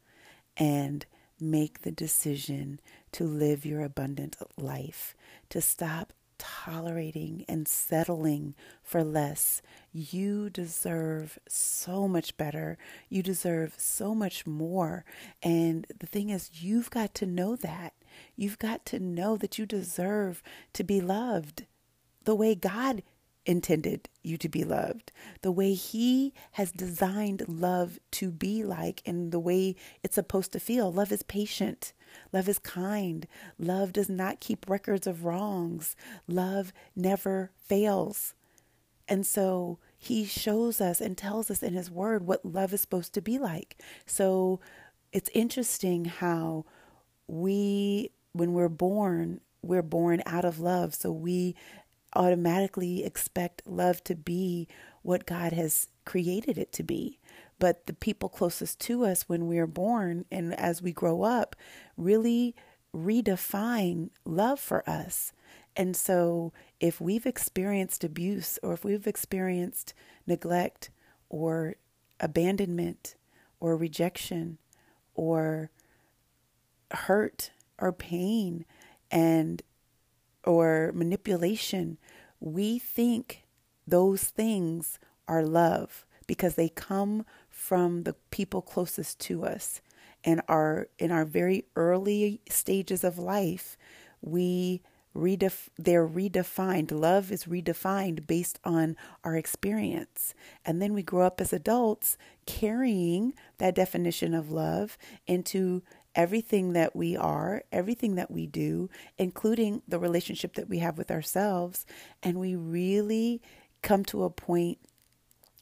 and 0.56 1.06
make 1.40 1.82
the 1.82 1.92
decision 1.92 2.80
to 3.12 3.22
live 3.22 3.64
your 3.64 3.82
abundant 3.82 4.38
life, 4.58 5.14
to 5.50 5.60
stop 5.60 6.12
tolerating 6.40 7.44
and 7.46 7.68
settling 7.68 8.54
for 8.82 9.04
less. 9.04 9.62
You 9.92 10.50
deserve 10.50 11.38
so 11.46 12.08
much 12.08 12.36
better. 12.36 12.78
You 13.08 13.22
deserve 13.22 13.74
so 13.76 14.14
much 14.14 14.46
more. 14.46 15.04
And 15.42 15.86
the 15.98 16.06
thing 16.06 16.30
is, 16.30 16.50
you've 16.54 16.90
got 16.90 17.14
to 17.16 17.26
know 17.26 17.54
that. 17.56 17.92
You've 18.36 18.58
got 18.58 18.84
to 18.86 18.98
know 18.98 19.36
that 19.36 19.58
you 19.58 19.66
deserve 19.66 20.42
to 20.72 20.82
be 20.82 21.00
loved 21.00 21.66
the 22.24 22.34
way 22.34 22.54
God 22.54 23.02
intended 23.46 24.08
you 24.22 24.36
to 24.38 24.48
be 24.48 24.64
loved, 24.64 25.12
the 25.42 25.52
way 25.52 25.74
He 25.74 26.32
has 26.52 26.72
designed 26.72 27.44
love 27.48 27.98
to 28.12 28.30
be 28.30 28.62
like, 28.62 29.02
and 29.06 29.32
the 29.32 29.40
way 29.40 29.76
it's 30.02 30.14
supposed 30.14 30.52
to 30.52 30.60
feel. 30.60 30.92
Love 30.92 31.12
is 31.12 31.22
patient. 31.22 31.92
Love 32.32 32.48
is 32.48 32.58
kind. 32.58 33.26
Love 33.58 33.92
does 33.92 34.08
not 34.08 34.40
keep 34.40 34.68
records 34.68 35.06
of 35.06 35.24
wrongs. 35.24 35.96
Love 36.26 36.72
never 36.96 37.50
fails. 37.56 38.34
And 39.08 39.26
so 39.26 39.78
he 39.98 40.24
shows 40.24 40.80
us 40.80 41.00
and 41.00 41.16
tells 41.16 41.50
us 41.50 41.62
in 41.62 41.74
his 41.74 41.90
word 41.90 42.26
what 42.26 42.44
love 42.44 42.72
is 42.72 42.80
supposed 42.80 43.12
to 43.14 43.20
be 43.20 43.38
like. 43.38 43.82
So 44.06 44.60
it's 45.12 45.30
interesting 45.34 46.04
how 46.04 46.64
we, 47.26 48.12
when 48.32 48.52
we're 48.52 48.68
born, 48.68 49.40
we're 49.62 49.82
born 49.82 50.22
out 50.26 50.44
of 50.44 50.60
love. 50.60 50.94
So 50.94 51.10
we 51.10 51.56
automatically 52.14 53.04
expect 53.04 53.62
love 53.66 54.02
to 54.04 54.14
be 54.14 54.68
what 55.02 55.26
God 55.26 55.52
has 55.52 55.88
created 56.04 56.58
it 56.58 56.72
to 56.72 56.82
be. 56.82 57.18
But 57.58 57.86
the 57.86 57.92
people 57.92 58.28
closest 58.28 58.80
to 58.80 59.04
us 59.04 59.28
when 59.28 59.46
we 59.46 59.58
are 59.58 59.66
born 59.66 60.24
and 60.30 60.54
as 60.58 60.82
we 60.82 60.92
grow 60.92 61.22
up 61.22 61.54
really 61.96 62.54
redefine 62.94 64.10
love 64.24 64.58
for 64.58 64.88
us. 64.88 65.32
And 65.76 65.94
so 65.94 66.52
if 66.80 67.00
we've 67.00 67.26
experienced 67.26 68.02
abuse 68.02 68.58
or 68.62 68.72
if 68.72 68.84
we've 68.84 69.06
experienced 69.06 69.94
neglect 70.26 70.90
or 71.28 71.76
abandonment 72.18 73.14
or 73.60 73.76
rejection 73.76 74.58
or 75.14 75.70
hurt 76.90 77.50
or 77.78 77.92
pain 77.92 78.64
and 79.10 79.62
or 80.44 80.92
manipulation, 80.94 81.98
we 82.40 82.78
think 82.78 83.44
those 83.86 84.24
things 84.24 84.98
are 85.28 85.44
love 85.44 86.04
because 86.26 86.54
they 86.54 86.68
come 86.68 87.24
from 87.48 88.04
the 88.04 88.14
people 88.30 88.62
closest 88.62 89.18
to 89.20 89.44
us. 89.44 89.80
And 90.22 90.42
our 90.48 90.88
in 90.98 91.10
our 91.10 91.24
very 91.24 91.64
early 91.76 92.40
stages 92.48 93.04
of 93.04 93.18
life 93.18 93.76
we 94.20 94.82
redef- 95.16 95.68
they're 95.76 96.06
redefined. 96.06 96.92
Love 96.92 97.32
is 97.32 97.44
redefined 97.44 98.26
based 98.26 98.58
on 98.64 98.96
our 99.24 99.36
experience. 99.36 100.34
And 100.64 100.80
then 100.80 100.92
we 100.92 101.02
grow 101.02 101.26
up 101.26 101.40
as 101.40 101.52
adults 101.52 102.16
carrying 102.46 103.34
that 103.58 103.74
definition 103.74 104.34
of 104.34 104.50
love 104.50 104.96
into 105.26 105.82
everything 106.14 106.72
that 106.72 106.94
we 106.94 107.16
are, 107.16 107.62
everything 107.70 108.16
that 108.16 108.30
we 108.30 108.46
do, 108.46 108.90
including 109.18 109.82
the 109.86 109.98
relationship 109.98 110.54
that 110.54 110.68
we 110.68 110.78
have 110.78 110.98
with 110.98 111.10
ourselves. 111.10 111.86
And 112.22 112.38
we 112.38 112.54
really 112.54 113.40
come 113.82 114.04
to 114.06 114.24
a 114.24 114.30
point 114.30 114.78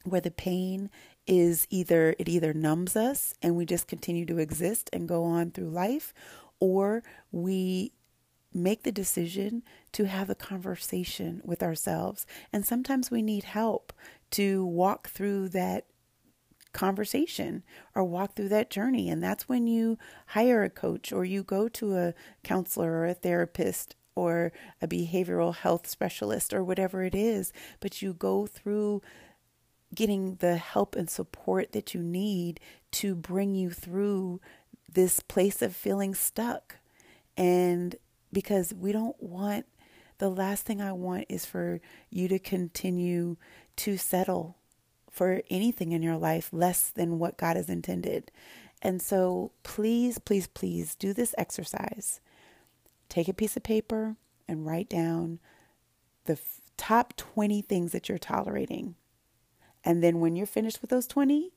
where 0.03 0.21
the 0.21 0.31
pain 0.31 0.89
is 1.27 1.67
either, 1.69 2.15
it 2.17 2.27
either 2.27 2.53
numbs 2.53 2.95
us 2.95 3.35
and 3.41 3.55
we 3.55 3.65
just 3.65 3.87
continue 3.87 4.25
to 4.25 4.39
exist 4.39 4.89
and 4.91 5.07
go 5.07 5.23
on 5.23 5.51
through 5.51 5.69
life, 5.69 6.13
or 6.59 7.03
we 7.31 7.93
make 8.51 8.83
the 8.83 8.91
decision 8.91 9.61
to 9.91 10.05
have 10.05 10.29
a 10.29 10.35
conversation 10.35 11.41
with 11.45 11.61
ourselves. 11.61 12.25
And 12.51 12.65
sometimes 12.65 13.11
we 13.11 13.21
need 13.21 13.43
help 13.43 13.93
to 14.31 14.65
walk 14.65 15.09
through 15.09 15.49
that 15.49 15.85
conversation 16.73 17.63
or 17.95 18.03
walk 18.03 18.35
through 18.35 18.49
that 18.49 18.69
journey. 18.69 19.09
And 19.09 19.23
that's 19.23 19.49
when 19.49 19.67
you 19.67 19.97
hire 20.27 20.63
a 20.63 20.69
coach 20.69 21.11
or 21.11 21.25
you 21.25 21.43
go 21.43 21.67
to 21.69 21.97
a 21.97 22.13
counselor 22.43 22.91
or 22.91 23.05
a 23.05 23.13
therapist 23.13 23.95
or 24.15 24.51
a 24.81 24.87
behavioral 24.87 25.55
health 25.55 25.87
specialist 25.87 26.53
or 26.53 26.63
whatever 26.63 27.03
it 27.03 27.15
is. 27.15 27.53
But 27.79 28.01
you 28.01 28.13
go 28.13 28.45
through 28.45 29.01
getting 29.93 30.35
the 30.35 30.57
help 30.57 30.95
and 30.95 31.09
support 31.09 31.71
that 31.71 31.93
you 31.93 32.01
need 32.01 32.59
to 32.91 33.15
bring 33.15 33.55
you 33.55 33.71
through 33.71 34.39
this 34.91 35.19
place 35.19 35.61
of 35.61 35.75
feeling 35.75 36.13
stuck. 36.13 36.77
And 37.37 37.95
because 38.31 38.73
we 38.73 38.91
don't 38.91 39.21
want 39.21 39.65
the 40.19 40.29
last 40.29 40.65
thing 40.65 40.81
I 40.81 40.91
want 40.91 41.25
is 41.29 41.45
for 41.45 41.79
you 42.09 42.27
to 42.27 42.39
continue 42.39 43.37
to 43.77 43.97
settle 43.97 44.57
for 45.19 45.41
anything 45.49 45.91
in 45.91 46.01
your 46.01 46.15
life 46.15 46.47
less 46.53 46.91
than 46.91 47.19
what 47.19 47.35
God 47.35 47.57
has 47.57 47.67
intended. 47.67 48.31
And 48.81 49.01
so 49.01 49.51
please, 49.63 50.17
please, 50.17 50.47
please 50.47 50.95
do 50.95 51.11
this 51.11 51.35
exercise. 51.37 52.21
Take 53.09 53.27
a 53.27 53.33
piece 53.33 53.57
of 53.57 53.63
paper 53.63 54.15
and 54.47 54.65
write 54.65 54.87
down 54.87 55.39
the 56.23 56.39
top 56.77 57.17
20 57.17 57.61
things 57.61 57.91
that 57.91 58.07
you're 58.07 58.17
tolerating. 58.17 58.95
And 59.83 60.01
then 60.01 60.21
when 60.21 60.37
you're 60.37 60.45
finished 60.45 60.79
with 60.79 60.89
those 60.89 61.05
20, 61.05 61.51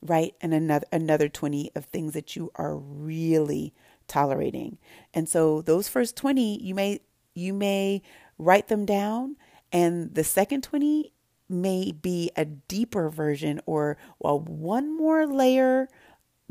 write 0.00 0.36
and 0.40 0.54
another 0.54 0.86
another 0.92 1.28
20 1.28 1.72
of 1.74 1.86
things 1.86 2.12
that 2.12 2.36
you 2.36 2.52
are 2.54 2.76
really 2.76 3.74
tolerating. 4.06 4.78
And 5.12 5.28
so 5.28 5.62
those 5.62 5.88
first 5.88 6.16
20, 6.16 6.62
you 6.62 6.76
may 6.76 7.00
you 7.34 7.54
may 7.54 8.02
write 8.38 8.68
them 8.68 8.86
down 8.86 9.34
and 9.72 10.14
the 10.14 10.22
second 10.22 10.62
20 10.62 11.12
may 11.50 11.92
be 11.92 12.30
a 12.36 12.44
deeper 12.44 13.10
version 13.10 13.60
or 13.66 13.96
well 14.18 14.40
one 14.40 14.96
more 14.96 15.26
layer 15.26 15.88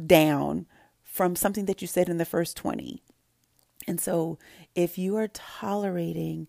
down 0.04 0.66
from 1.04 1.36
something 1.36 1.66
that 1.66 1.82
you 1.82 1.88
said 1.88 2.10
in 2.10 2.18
the 2.18 2.26
first 2.26 2.56
20. 2.58 3.02
And 3.88 4.00
so 4.00 4.38
if 4.76 4.98
you 4.98 5.16
are 5.18 5.28
tolerating 5.28 6.48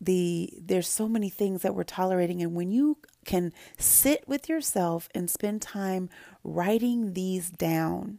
the 0.00 0.52
there's 0.60 0.88
so 0.88 1.08
many 1.08 1.30
things 1.30 1.62
that 1.62 1.74
we're 1.74 1.82
tolerating 1.82 2.42
and 2.42 2.54
when 2.54 2.70
you 2.70 2.98
can 3.24 3.52
sit 3.78 4.26
with 4.28 4.48
yourself 4.48 5.08
and 5.14 5.30
spend 5.30 5.62
time 5.62 6.10
writing 6.44 7.14
these 7.14 7.50
down 7.50 8.18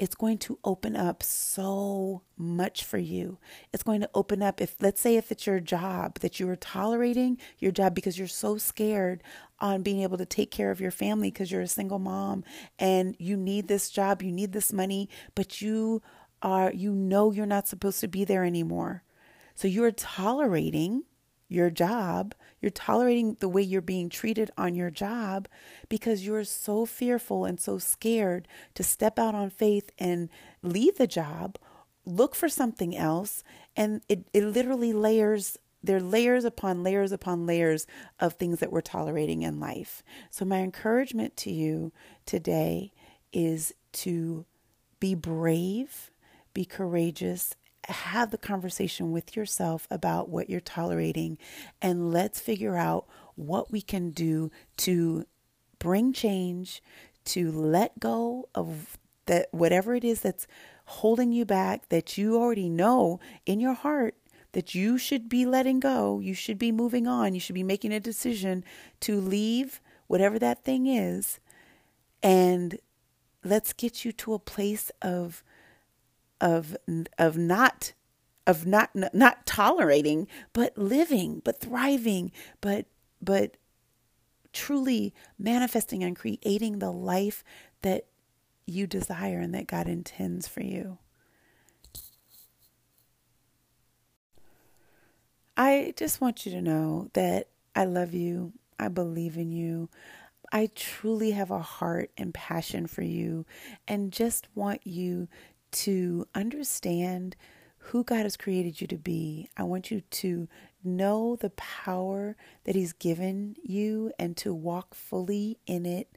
it's 0.00 0.14
going 0.14 0.38
to 0.38 0.58
open 0.64 0.96
up 0.96 1.22
so 1.22 2.22
much 2.38 2.84
for 2.84 2.96
you. 2.96 3.38
It's 3.70 3.82
going 3.82 4.00
to 4.00 4.08
open 4.14 4.42
up 4.42 4.62
if 4.62 4.74
let's 4.80 4.98
say 4.98 5.16
if 5.16 5.30
it's 5.30 5.46
your 5.46 5.60
job 5.60 6.20
that 6.20 6.40
you 6.40 6.48
are 6.48 6.56
tolerating 6.56 7.36
your 7.58 7.70
job 7.70 7.94
because 7.94 8.18
you're 8.18 8.26
so 8.26 8.56
scared 8.56 9.22
on 9.58 9.82
being 9.82 10.00
able 10.00 10.16
to 10.16 10.24
take 10.24 10.50
care 10.50 10.70
of 10.70 10.80
your 10.80 10.90
family 10.90 11.30
because 11.30 11.52
you're 11.52 11.60
a 11.60 11.68
single 11.68 11.98
mom 11.98 12.44
and 12.78 13.14
you 13.18 13.36
need 13.36 13.68
this 13.68 13.90
job, 13.90 14.22
you 14.22 14.32
need 14.32 14.52
this 14.52 14.72
money, 14.72 15.10
but 15.34 15.60
you 15.60 16.00
are 16.40 16.72
you 16.72 16.92
know 16.92 17.30
you're 17.30 17.44
not 17.44 17.68
supposed 17.68 18.00
to 18.00 18.08
be 18.08 18.24
there 18.24 18.42
anymore. 18.42 19.02
So 19.54 19.68
you're 19.68 19.92
tolerating 19.92 21.02
your 21.50 21.68
job, 21.68 22.34
you're 22.60 22.70
tolerating 22.70 23.36
the 23.40 23.48
way 23.48 23.60
you're 23.60 23.80
being 23.80 24.08
treated 24.08 24.50
on 24.56 24.74
your 24.74 24.90
job 24.90 25.48
because 25.88 26.24
you're 26.24 26.44
so 26.44 26.86
fearful 26.86 27.44
and 27.44 27.60
so 27.60 27.78
scared 27.78 28.46
to 28.74 28.82
step 28.82 29.18
out 29.18 29.34
on 29.34 29.50
faith 29.50 29.90
and 29.98 30.28
leave 30.62 30.96
the 30.96 31.06
job, 31.06 31.58
look 32.04 32.34
for 32.34 32.48
something 32.48 32.96
else, 32.96 33.42
and 33.76 34.00
it, 34.08 34.26
it 34.32 34.44
literally 34.44 34.92
layers 34.92 35.58
there 35.82 35.96
are 35.96 36.02
layers 36.02 36.44
upon 36.44 36.82
layers 36.82 37.10
upon 37.10 37.46
layers 37.46 37.86
of 38.18 38.34
things 38.34 38.60
that 38.60 38.70
we're 38.70 38.82
tolerating 38.82 39.40
in 39.40 39.58
life. 39.58 40.02
So, 40.30 40.44
my 40.44 40.58
encouragement 40.58 41.38
to 41.38 41.50
you 41.50 41.90
today 42.26 42.92
is 43.32 43.72
to 43.92 44.44
be 44.98 45.14
brave, 45.14 46.10
be 46.52 46.66
courageous, 46.66 47.56
have 47.90 48.30
the 48.30 48.38
conversation 48.38 49.12
with 49.12 49.36
yourself 49.36 49.86
about 49.90 50.28
what 50.28 50.48
you're 50.48 50.60
tolerating 50.60 51.38
and 51.80 52.12
let's 52.12 52.40
figure 52.40 52.76
out 52.76 53.06
what 53.34 53.70
we 53.70 53.80
can 53.80 54.10
do 54.10 54.50
to 54.78 55.26
bring 55.78 56.12
change, 56.12 56.82
to 57.24 57.50
let 57.50 57.98
go 58.00 58.48
of 58.54 58.98
that 59.26 59.48
whatever 59.52 59.94
it 59.94 60.04
is 60.04 60.20
that's 60.20 60.46
holding 60.86 61.32
you 61.32 61.44
back 61.44 61.88
that 61.88 62.18
you 62.18 62.36
already 62.36 62.68
know 62.68 63.20
in 63.46 63.60
your 63.60 63.74
heart 63.74 64.14
that 64.52 64.74
you 64.74 64.98
should 64.98 65.28
be 65.28 65.46
letting 65.46 65.78
go, 65.78 66.18
you 66.18 66.34
should 66.34 66.58
be 66.58 66.72
moving 66.72 67.06
on, 67.06 67.34
you 67.34 67.40
should 67.40 67.54
be 67.54 67.62
making 67.62 67.92
a 67.92 68.00
decision 68.00 68.64
to 68.98 69.20
leave 69.20 69.80
whatever 70.08 70.38
that 70.38 70.64
thing 70.64 70.86
is 70.86 71.38
and 72.22 72.78
let's 73.44 73.72
get 73.72 74.04
you 74.04 74.12
to 74.12 74.34
a 74.34 74.38
place 74.38 74.90
of 75.00 75.42
of 76.40 76.76
of 77.18 77.36
not 77.36 77.92
of 78.46 78.66
not 78.66 78.90
not 79.14 79.46
tolerating 79.46 80.26
but 80.52 80.76
living 80.76 81.40
but 81.44 81.60
thriving 81.60 82.32
but 82.60 82.86
but 83.22 83.56
truly 84.52 85.14
manifesting 85.38 86.02
and 86.02 86.16
creating 86.16 86.78
the 86.78 86.90
life 86.90 87.44
that 87.82 88.06
you 88.66 88.86
desire 88.86 89.40
and 89.40 89.54
that 89.54 89.66
God 89.66 89.88
intends 89.88 90.48
for 90.48 90.62
you. 90.62 90.98
I 95.56 95.92
just 95.96 96.20
want 96.20 96.46
you 96.46 96.52
to 96.52 96.62
know 96.62 97.10
that 97.12 97.48
I 97.74 97.84
love 97.84 98.14
you. 98.14 98.52
I 98.78 98.88
believe 98.88 99.36
in 99.36 99.50
you. 99.50 99.90
I 100.52 100.70
truly 100.74 101.32
have 101.32 101.50
a 101.50 101.60
heart 101.60 102.10
and 102.16 102.34
passion 102.34 102.86
for 102.86 103.02
you 103.02 103.46
and 103.86 104.12
just 104.12 104.48
want 104.54 104.86
you 104.86 105.28
to 105.72 106.26
understand 106.34 107.36
who 107.84 108.04
God 108.04 108.22
has 108.22 108.36
created 108.36 108.80
you 108.80 108.86
to 108.88 108.98
be. 108.98 109.48
I 109.56 109.62
want 109.62 109.90
you 109.90 110.02
to 110.02 110.48
know 110.84 111.36
the 111.36 111.50
power 111.50 112.36
that 112.64 112.74
He's 112.74 112.92
given 112.92 113.56
you 113.62 114.12
and 114.18 114.36
to 114.38 114.52
walk 114.54 114.94
fully 114.94 115.58
in 115.66 115.86
it. 115.86 116.08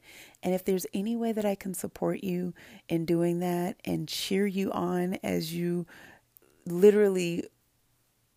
And 0.42 0.54
if 0.54 0.64
there's 0.64 0.86
any 0.92 1.16
way 1.16 1.32
that 1.32 1.44
I 1.44 1.54
can 1.54 1.74
support 1.74 2.22
you 2.22 2.54
in 2.88 3.06
doing 3.06 3.40
that 3.40 3.76
and 3.84 4.08
cheer 4.08 4.46
you 4.46 4.70
on 4.72 5.14
as 5.22 5.54
you 5.54 5.86
literally 6.66 7.44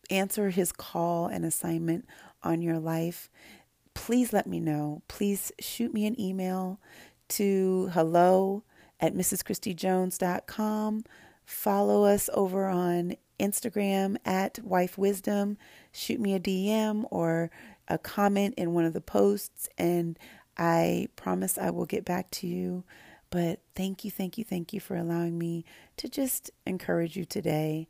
answer 0.10 0.50
His 0.50 0.72
call 0.72 1.28
and 1.28 1.46
assignment 1.46 2.06
on 2.44 2.62
your 2.62 2.80
life, 2.80 3.30
please 3.94 4.32
let 4.32 4.48
me 4.48 4.60
know. 4.60 5.02
Please 5.08 5.52
shoot 5.60 5.94
me 5.94 6.06
an 6.06 6.20
email 6.20 6.80
to 7.30 7.90
hello 7.94 8.64
at 9.00 9.14
mrschristyjones.com. 9.14 11.04
Follow 11.46 12.04
us 12.04 12.30
over 12.34 12.68
on 12.68 13.16
Instagram 13.40 14.18
at 14.26 14.60
Wife 14.64 14.98
Wisdom. 14.98 15.58
Shoot 15.92 16.20
me 16.20 16.34
a 16.34 16.40
DM 16.40 17.06
or 17.10 17.52
a 17.88 17.98
comment 17.98 18.56
in 18.58 18.74
one 18.74 18.86
of 18.86 18.94
the 18.94 19.02
posts, 19.02 19.70
and 19.78 20.20
I 20.58 21.08
promise 21.16 21.58
I 21.58 21.70
will 21.70 21.86
get 21.86 22.04
back 22.04 22.32
to 22.32 22.48
you. 22.48 22.84
But 23.30 23.60
thank 23.76 24.04
you, 24.04 24.12
thank 24.12 24.38
you, 24.38 24.44
thank 24.44 24.74
you 24.74 24.80
for 24.80 24.96
allowing 24.96 25.38
me 25.38 25.66
to 25.98 26.10
just 26.10 26.52
encourage 26.66 27.16
you 27.16 27.26
today. 27.26 27.88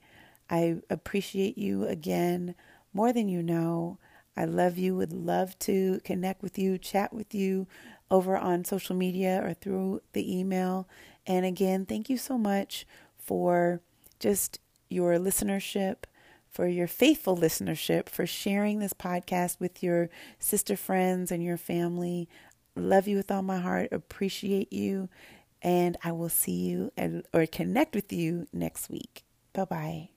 I 0.50 0.78
appreciate 0.89 1.58
you 1.58 1.86
again 1.86 2.56
more 2.93 3.13
than 3.13 3.28
you 3.28 3.43
know. 3.43 4.00
I 4.36 4.46
love 4.46 4.78
you, 4.78 4.96
would 4.96 5.13
love 5.13 5.58
to 5.60 6.00
connect 6.04 6.43
with 6.43 6.60
you, 6.60 6.78
chat 6.78 7.12
with 7.12 7.34
you 7.34 7.67
over 8.10 8.38
on 8.38 8.65
social 8.65 8.96
media 8.96 9.41
or 9.43 9.54
through 9.54 10.02
the 10.13 10.38
email. 10.39 10.88
And 11.26 11.46
again, 11.46 11.86
thank 11.86 12.10
you 12.10 12.17
so 12.17 12.38
much 12.38 12.86
for 13.17 13.82
just 14.20 14.60
your 14.89 15.15
listenership, 15.15 16.04
for 16.50 16.67
your 16.67 16.88
faithful 16.88 17.38
listenership, 17.38 18.10
for 18.10 18.26
sharing 18.26 18.80
this 18.80 18.93
podcast 18.93 19.60
with 19.60 19.84
your 19.84 20.10
sister 20.39 20.78
friends 20.78 21.32
and 21.32 21.43
your 21.43 21.58
family. 21.58 22.30
Love 22.76 23.08
you 23.08 23.17
with 23.17 23.32
all 23.32 23.41
my 23.41 23.60
heart, 23.60 23.91
appreciate 23.91 24.72
you, 24.72 25.10
and 25.62 25.98
I 26.04 26.12
will 26.12 26.30
see 26.30 26.67
you 26.70 26.91
and, 26.96 27.26
or 27.34 27.46
connect 27.46 27.96
with 27.96 28.13
you 28.13 28.48
next 28.54 28.89
week. 28.89 29.24
Bye 29.54 29.65
bye. 29.65 30.16